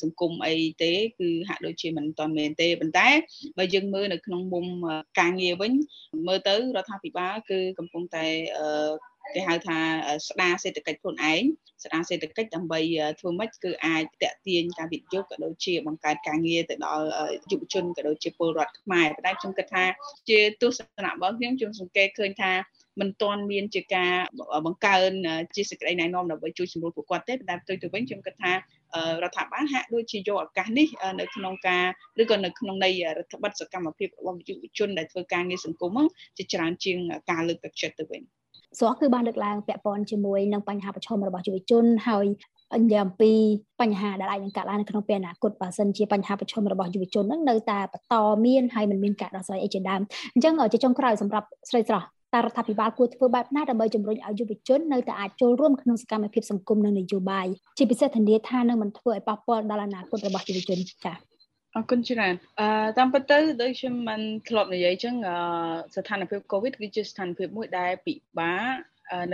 [0.02, 3.10] សង្គមអីទេគឺហាក់ដូចជាមិនទាន់មានទេប៉ុន្តែ
[3.58, 4.66] បើយើងមើលនៅក្នុងមុំ
[5.20, 5.72] ការងារវិញ
[6.28, 8.26] មើលទៅរដ្ឋាភិបាលគឺកំពុងតែ
[9.36, 9.78] គេហៅថា
[10.28, 11.44] ស្ដារសេដ្ឋកិច្ចខ្លួនឯង
[11.84, 12.80] ស្ដារសេដ្ឋកិច្ចដើម្បី
[13.20, 17.06] ធ្វើម៉េចគឺអាចតេទៀងការវិនិយោគក៏ដូចជាបង្កើតការងារទៅដល់
[17.52, 19.84] យុវជនក៏ដូចជាពលរដ្ឋខ្មែរប៉ុន្តែខ្ញុំគិតថា
[20.30, 22.52] ជាទស្សនៈរបស់ខ្ញុំខ្ញុំសង្កេតឃើញថា
[23.00, 24.12] មិនទាន់មានជាការ
[24.66, 25.12] បង្កើន
[25.56, 28.58] ជាសេចក្តីណែនាំដើម្បីជួយសម្រួលពួកគាត់ទេប៉ុន្តែផ្ទុយទៅវិញខ្ញុំគិតថារ
[29.30, 30.88] ដ្ឋាភិបាលហាក់ដូចជាយកឱកាសនេះ
[31.20, 31.86] នៅក្នុងការ
[32.22, 36.98] ឬក៏នៅក្នុងន័យរដ្ឋបတ်សកម្មភាពរបស់យុវជនដែលធ្វើការងារសង្គមហ្នឹងជាច្រើនជាង
[37.32, 38.22] ការលើកទឹកចិត្តទៅវិញ
[38.80, 42.26] ស្រស់គឺបានលើកឡើងពាក់ព័ន្ធជាមួយនឹងបញ្ហាប្រឈមរបស់យុវជនហើយ
[42.84, 43.32] និយាយអំពី
[43.82, 50.02] បញ្ហាដែលអាចនឹងកើតឡើងនៅក្នុងពេលអនាគតបើសិនជាបញ្ហាប្រឈមរបស់យុវជននឹងនៅតែបន្តមានហើយមិនមានការដោះស្រាយអីជាដើម
[50.34, 61.31] អញ្ចឹងជាចុងក្រោយសម្រាប់ស្រីស្រស់តើរដ្ឋាភិបាលគួរធ្វើបែបណាដើម្បីជំរុញឲ្យយុវជននៅតែអាចចូលរួមក្នុងសកម្មភាពសង្គមនិងនយោបាយជាពិសេសធានាថានឹងមិនធ្វើឲ្យប៉ះពាល់ដល់អនាគតរបស់យុវជនចា៎
[61.76, 65.16] អរគុណច្រើនអឺតាមពិតទៅដូចខ្ញុំមិនធ្លាប់និយាយចឹង
[65.96, 68.76] ស្ថានភាព COVID គឺជាស្ថានភាពមួយដែលពិបាក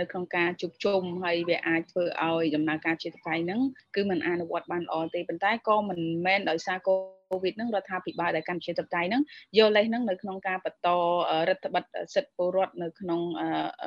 [0.00, 3.60] នៅក្នុងការជួបជុំហើយវាអាចធ្វើឲ្យដំណើរការជាតកៃហ្នឹង
[3.94, 6.94] គឺมันអនុវត្តបានល្អទេប៉ុន្តែក៏មិនមែនដោយសារកូ
[7.42, 9.22] វីដហ្នឹងរដ្ឋាភិបាលដែលកម្ពុជាតបតៃហ្នឹង
[9.58, 10.88] យកលេសហ្នឹងនៅក្នុងការបន្ត
[11.48, 13.20] រដ្ឋបတ်សិទ្ធិពលរដ្ឋនៅក្នុង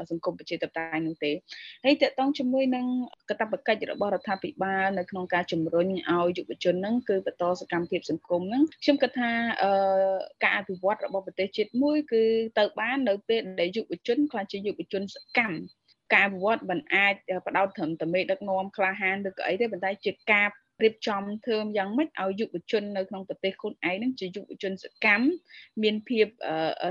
[0.10, 1.32] សង្គមប្រជាតបតៃនោះទេ
[1.86, 2.86] ហើយតកតងជាមួយនឹង
[3.30, 9.32] កតបកិច្ចរបស់រដ្ឋាភិបាលនៅក្នុងការជំរុញឲ្យយុវជនហ្នឹងគឺបន្តសកម្មភាពសង្គមហ្នឹងខ្ញុំគិតថា
[10.44, 12.24] ការអភិវឌ្ឍរបស់ប្រទេសជាតិមួយគឺ
[12.60, 15.58] ទៅបាននៅពេលដែលយុវជនខ្លះជាយុវជនសកម្ម
[16.14, 17.14] ការអភិវឌ្ឍមិនអាច
[17.46, 20.48] បដោតត្រឹមតែមេដឹកនាំក្លាហានឬក៏អីទេប៉ុន្តែជាការ
[20.84, 25.26] រៀបចំធ្វើយ៉ាងម៉េចឲ្យយុវជននៅក្នុងប្រទេសខ្លួនឯងនឹងជាយុវជនសកម្ម
[25.84, 26.26] មានភាព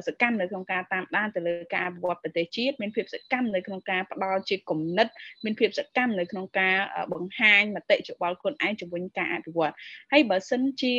[0.09, 5.09] សកម្មនៅក្នុងការតាមដានទៅលើការអភិវឌ្ឍប្រទេសជាតិមានភាពសកម្មនៅក្នុងការផ្ដល់ជាគំនិត
[5.45, 6.77] មានភាពសកម្មនៅក្នុងការ
[7.13, 9.75] បង្ហាញមតិយោបល់ខ្លួនឯងជំវិញការអភិវឌ្ឍ
[10.13, 10.95] ហើយបើសិនជា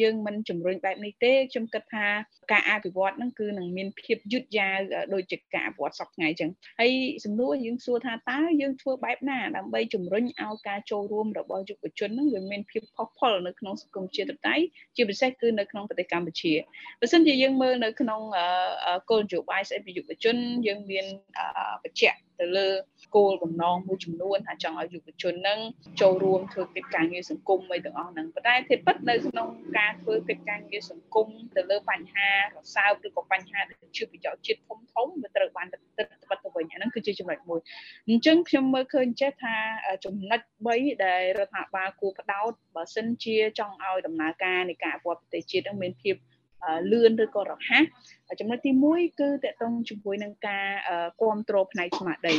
[0.00, 2.06] យើងមិនជំរុញបែបនេះទេខ្ញុំគិតថា
[2.52, 4.76] ការអភិវឌ្ឍហ្នឹងគឺនឹងមានភាពយឺតយ៉ាវ
[5.14, 6.92] ដូចជាការអភិវឌ្ឍសពថ្ងៃអញ្ចឹងហើយ
[7.24, 14.56] សំណួរយើងសួរថាតើយើងធ្វើបែបណាដើម្បីជំរុញឲ្យការចូលរួមរបស់យុវជនហ្នឹងវាមានភាពផុសផុលនៅក្នុងសង្គមជាតិតៃ
[14.96, 16.52] ជាពិសេសគឺនៅក្នុងប្រទេសកម្ពុជា
[17.00, 18.20] បើសិនជាយើងមើលនៅក្នុង
[19.10, 20.36] គោលនយោបាយស្អីពីយុវជន
[20.66, 21.06] យើងមាន
[21.82, 22.68] បច្ចៈ ទៅលើ
[23.16, 25.58] គោលបំណងមួយចំនួនថាចង់ឲ្យយុវជននឹង
[26.00, 32.38] ចូលរួមធ្វើកិច្ចការងារសង្គមអីទាំងអស់ហ្នឹងប៉ុន្តែធិពិតនៅក្នុងការធ្វើកិច្ចការងារសង្គមទៅលើបញ្ហារ
[32.74, 36.06] សើបឬក៏បញ្ហាដែលជាប្រយោជន៍ជាតិធំធំវាត្រូវបានទឹកទឹក
[36.44, 37.60] ទៅវិញអាហ្នឹងគឺជាចំណុចមួយ
[38.08, 39.56] អញ្ចឹងខ្ញុំមើលឃើញចេះថា
[40.04, 40.40] ចំណុច
[40.72, 46.16] 3ដែលរដ្ឋាភិបាលគួរផ្ដោតបើសិនជាចង់ឲ្យដំណើរការនៃការអភិវឌ្ឍប្រទេសជាតិនឹងមានភាព
[46.90, 47.84] លឿនឬក៏រហ័ស
[48.40, 50.66] ចំណុចទី1គឺតកតងជាមួយនឹងការ
[51.20, 52.36] គ្រប់គ្រងផ្នែកស្មារតី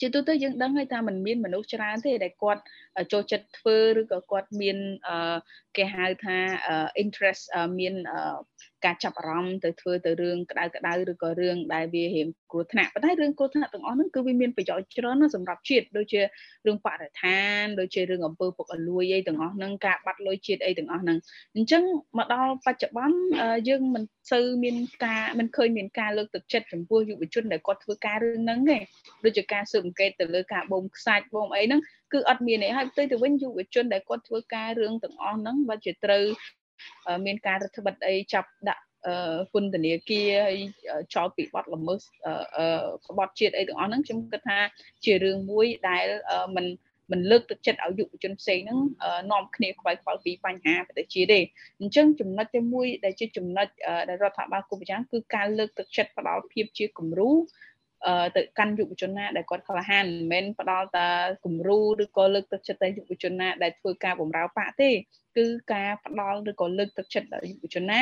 [0.00, 2.62] ជាទូទៅយើងដឹងហើយថាมันមានមនុស្សច្រើនទេដែលគាត់
[3.12, 4.78] ចូលចិត្តធ្វើឬក៏គាត់មាន
[5.76, 6.36] គេហៅថា
[7.02, 7.42] interest
[7.78, 7.94] មាន
[8.84, 21.18] ការចាប់អារម្មណ៍ទៅធ្វើទៅរឿងក្តៅក្តៅឬក៏រឿងដែលវារៀងគ្រោះថ្នាក់ប៉ុន្តែរឿងគ្រោះថ្នាក់ទាំងអស់ហ្នឹងគឺវាមានប្រយោជន៍ច្រើនណាស់សម្រាប់ជាតិដូចជារឿងបរិស្ថានដូចជារឿងអំពើពុករលួយអីទាំងអស់ហ្នឹងការបាត់លុយជាតិអីទាំងអស់ហ្នឹង
[21.56, 21.82] អញ្ចឹង
[22.18, 23.18] មកដល់បច្ចុប្បន្ន
[23.68, 28.78] យើងមិនសូវមានការមិនឃើញមានការលើកទឹកចិត្តចំពោះយុវជនដែលគាត់ធ្វើការរឿងហ្នឹងទេ
[29.24, 31.80] ដូចជាការស៊ើបអង្កេតទៅលើការបូមខ្សាច់បូមអីហ្នឹង
[32.12, 36.24] គឺអត់មានទេហើយផ្ទុយទៅវិញយុវជនដែលគាត់ធ្វើការរឿងទាំងអស់ហ្នឹងបើជាត្រូវ
[37.26, 38.84] មានការរដ្ឋបတ်អីចាប់ដាក់
[39.52, 40.58] ពន្ធនាគារហើយ
[41.14, 42.00] ចោលពីបទល្មើស
[43.06, 44.58] ក្បត់ជាតិអីទាំងអស់ហ្នឹងខ្ញុំគិតថា
[45.04, 46.06] ជារឿងមួយដែល
[46.56, 46.66] มัน
[47.12, 48.78] មិនលើកទឹកចិត្តឲ្យយុវជនផ្សេងហ្នឹង
[49.32, 51.40] នាំគ្នាខ្វាយខ្វល់ពីបញ្ហាប្រទេសជាតិទេ
[51.80, 53.66] អញ្ចឹងចំណុចទីមួយដែលជាចំណុច
[54.08, 57.30] ដែលរដ្ឋាភិបាលគូប្រចាំគឺការលើកទឹកចិត្តផ្ដល់ភាពជាគំរូ
[58.36, 61.08] ទៅកាន់យុវជនណាដែលគាត់ក្លាហានមិនមែនផ្ដល់តែ
[61.44, 64.90] គំរូឬក៏លើកទឹកចិត្តតែយុវជនណាដែលធ្វើការបម្រើបាក់ទេ
[65.36, 68.00] គឺការផ្ដល់ឬក៏លើកទឹកចិត្តដល់យុវជនណា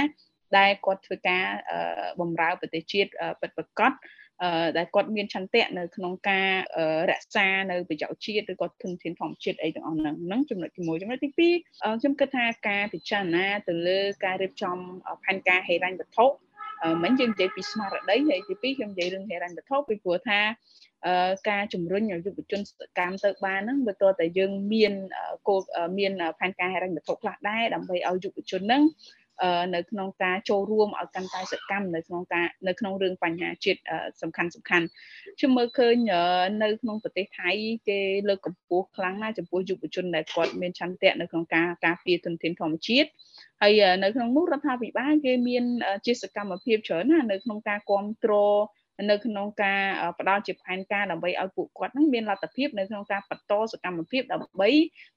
[0.58, 1.44] ដែលគាត់ធ្វើការ
[2.20, 3.10] បម្រើប្រទេសជាតិ
[3.40, 3.92] ពិតប្រាកដ
[4.76, 6.50] ដែលគាត់មានឆន្ទៈនៅក្នុងការ
[7.10, 11.38] រក្សានៅប្រយោជន៍ជាតិឬក៏ធនធានធម្មជាតិអីទាំងអស់ហ្នឹងហ្នឹងចំណុចទី1ចំណុចទី2
[12.00, 14.76] ខ្ញុំគិតថាការពិចារណាទៅលើការរៀបចំ
[15.24, 16.26] ផែនការហិរញ្ញវត្ថុ
[17.02, 20.40] មិញយើងនិយាយពីស្មារតីហើយទី2ខ្ញុំនិយាយរឿងហិរញ្ញវត្ថុពីព្រោះថា
[21.50, 24.92] ការជំរុញឲ្យយុវជនសកម្មទៅបានហ្នឹងវាតើតែយើងមាន
[25.48, 25.60] គោល
[25.98, 28.82] មានផែនការហិរញ្ញវត្ថុខ្លះដែរដើម្បីឲ្យយុវជនហ្នឹង
[29.74, 33.80] នៅក្នុងការចូលរួមឲ្យកាន់តែសកម្មនៅក្នុងការនៅក្នុងរឿងបញ្ហាជាតិ
[34.22, 34.86] សំខាន់សំខាន់
[35.38, 35.96] ខ្ញុំមើលឃើញ
[36.62, 37.50] នៅក្នុងប្រទេសថៃ
[37.88, 43.08] គេលើកកម្ពស់ខ្លាំងណាស់ចំពោះយុវជនដែលគាត់មានឆន្ទៈនៅក្នុងការការពារទុនធានធម្មជាតិ
[43.62, 45.64] ហើយនៅក្នុងនោះរដ្ឋាភិបាលគេមាន
[46.06, 48.56] ជាសកម្មភាពច្រើនណាស់នៅក្នុងការគ្រប់គ្រង
[49.10, 49.82] នៅក្នុងការ
[50.18, 54.70] ផ្ដល់ជាផែនការដើម្បីឲ្យពួកគាត់នឹងមានលទ្ធភាពនៅក្នុងការបន្តសកម្មភាពដើម្បី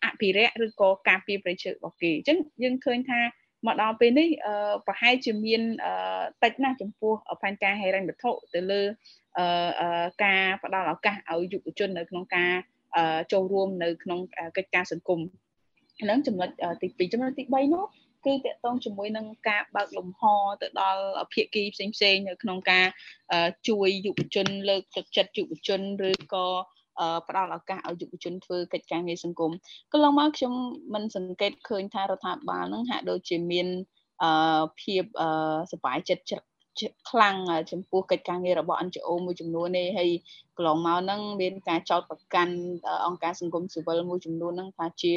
[0.06, 3.22] អភិរក្សឬក៏ការពារប្រៃឈើរបស់គេអញ្ចឹងយើងឃើញថា
[3.68, 4.30] មកដល់ពេលនេះ
[4.88, 5.62] ប្រហែលជាមាន
[6.44, 8.82] តិចណាស់ចំពោះផែនការហិរញ្ញវត្ថុទៅលើ
[10.24, 12.52] ការផ្ដល់ឱកាសឲ្យយុវជននៅក្នុងការ
[13.32, 14.20] ចូលរួមនៅក្នុង
[14.58, 15.20] កិច្ចការសង្គម
[16.02, 16.50] ហ្នឹងចំណុច
[16.82, 17.84] ទី2ចំណុចទី3នោះ
[18.26, 20.22] គឺតកតងជាមួយនឹងការបើកលំហ
[20.62, 22.86] ទៅដល់ភាគីផ្សេងផ្សេងនៅក្នុងការ
[23.68, 26.48] ជួយយុវជនលើកទឹកចិត្តយុវជនឬក៏
[27.28, 29.52] ផ្ដល់ឱកាសឲ្យយុវជនធ្វើកិច្ចការងារសង្គម
[29.92, 30.54] កន្លងមកខ្ញុំ
[30.94, 33.68] មិនសង្កេតឃើញថារដ្ឋាភិបាលនឹងហាក់ដូចជាមាន
[34.82, 35.04] ភាព
[35.72, 36.24] សប្បាយចិត្ត
[37.10, 37.36] ខ្លាំង
[37.72, 40.10] ចំពោះកិច្ចការងាររបស់ NGO មួយចំនួននេះហើយ
[40.58, 42.54] កន្លងមកហ្នឹងមានការចោទប្រកាន់
[43.06, 45.14] អង្គការសង្គមស៊ីវិលមួយចំនួនហ្នឹងថាជា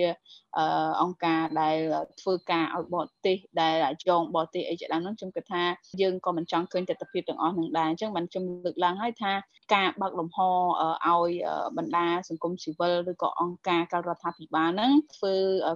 [1.03, 1.77] អង្គការដែល
[2.21, 3.77] ធ្វើការឲ្យបរទេសដែល
[4.09, 5.63] ចងបរទេសអីជាដើមហ្នឹងខ្ញុំគិតថា
[6.01, 9.33] យើងក៏មិនចង់ឃើញទស្សនវិជ្ជាទាំងអស់ហ្នឹងដែរអញ្ចឹងបានខ្ញុំលើកឡើងហើយថា
[9.75, 11.31] ការបើកលំហឲ្យ
[11.77, 15.35] បណ្ដាសង្គមស៊ីវិលឬក៏អង្គការការដ្ឋាភិបាលហ្នឹងធ្វើ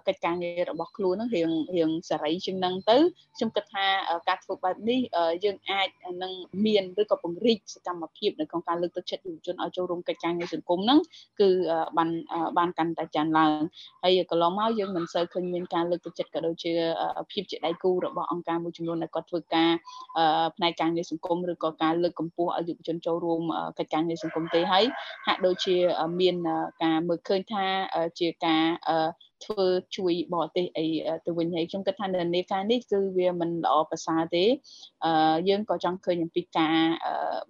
[0.08, 2.98] កិច្ចការងាររបស់ខ្លួនហ្នឹងរៀងរៀងសេរីជាងហ្នឹងទៅ
[3.36, 3.86] ខ្ញុំគិតថា
[4.28, 5.00] ការធ្វើបែបនេះ
[5.44, 5.88] យើងអាច
[6.22, 6.32] នឹង
[6.66, 10.98] មានឬក៏ពង្រីកសកម្មភាពនៅក្នុងការលើកទឹកចិត្តយុវជនឲ្យចូលរួមកិច្ចការងារសង្គមហ្នឹង
[11.40, 11.48] គឺ
[11.96, 12.08] បាន
[12.58, 13.62] បានកាន់តែចាន់ឡើង
[14.02, 16.72] ហើយកន្លងមកយើងមិនសូវឃើញមានការលើកទឹកចិត្តក៏ដូចជា
[17.32, 19.70] ភាពជាដៃគូរបស់អង្គការមួយចំនួនដែលគាត់ធ្វើការ
[20.56, 23.42] ផ្នែកការងារសង្គមឬក៏ការលើកកម្ពស់ឲ្យយុវជនចូលរួម
[23.78, 24.84] កិច្ចការងារសង្គមទេហើយ
[25.26, 25.76] ហាក់ដូចជា
[26.20, 26.36] មាន
[26.82, 27.64] ការមើលឃើញថា
[28.18, 28.62] ជាការ
[29.44, 30.86] ធ្វើជួយបរទេសអី
[31.26, 34.44] ទៅវិញហើយខ្ញុំគិតថានៅនេការនេះគឺវាមិនល្អប្រសើរទេ
[35.04, 36.76] អឺយើងក៏ចង់ឃើញអំពីការ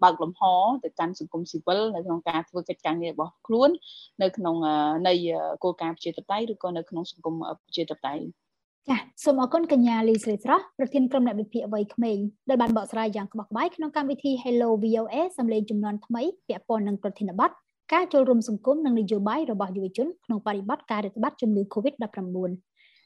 [0.02, 0.42] បើកលំហ
[0.84, 3.70] ទៅកាន់សង្គមស៊ីវិលនៅក្នុងការធ្វើកិច្ចការងាររបស់ខ្លួន
[4.22, 4.56] នៅក្នុង
[5.08, 5.14] នៃ
[5.62, 8.24] គោលការណ៍ប្រជាធិបតេយ្យឬក៏នៅក្នុងសង្គមប្រជាធិបតេយ្យ
[8.88, 17.50] ចាសសូមអរគុណកញ្ញាលីស្រីស្រស់ប្រធានក្រុមអ្នកវិភាគវ័យក្មេងដែលបានបកស្រាយយ៉ាងក្បោះក្បាយក្នុងកម្មវិធី Hello VOA សម្លេងចំនួនថ្មីពាក់ព័ន្ធនឹងប្រធានបទ
[17.92, 22.18] ការចូលរួមសង្គមនិងនយោបាយរបស់យុវជនក្នុងបរិបទការរាតត្បាតជំងឺ Covid-19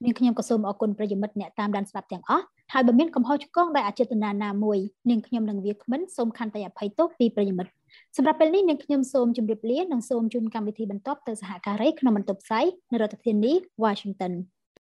[0.04, 4.78] នាងខ្ញុំក៏សូមអរគុណប្រិយមិត្តអ្នកតាមដានស្ដាប់ទាំងអស់ហើយបើមានកំហុសឆ្គងដោយអចេតនាណាមួយ
[5.10, 7.70] នាងខ្ញុំនិងវាគ្មិនសូមខន្តីអភ័យទោសពីប្រិយមិត្ត
[8.16, 13.52] សម្រាប់ពេលនេះនាងខ្ញុំសូមជម្រាបលានិងសូមជូនកម្មវិធីបន្តទៅសហការីក្នុងបន្ទប់ផ្សាយនៅរដ្ឋធានី
[13.84, 14.32] Washington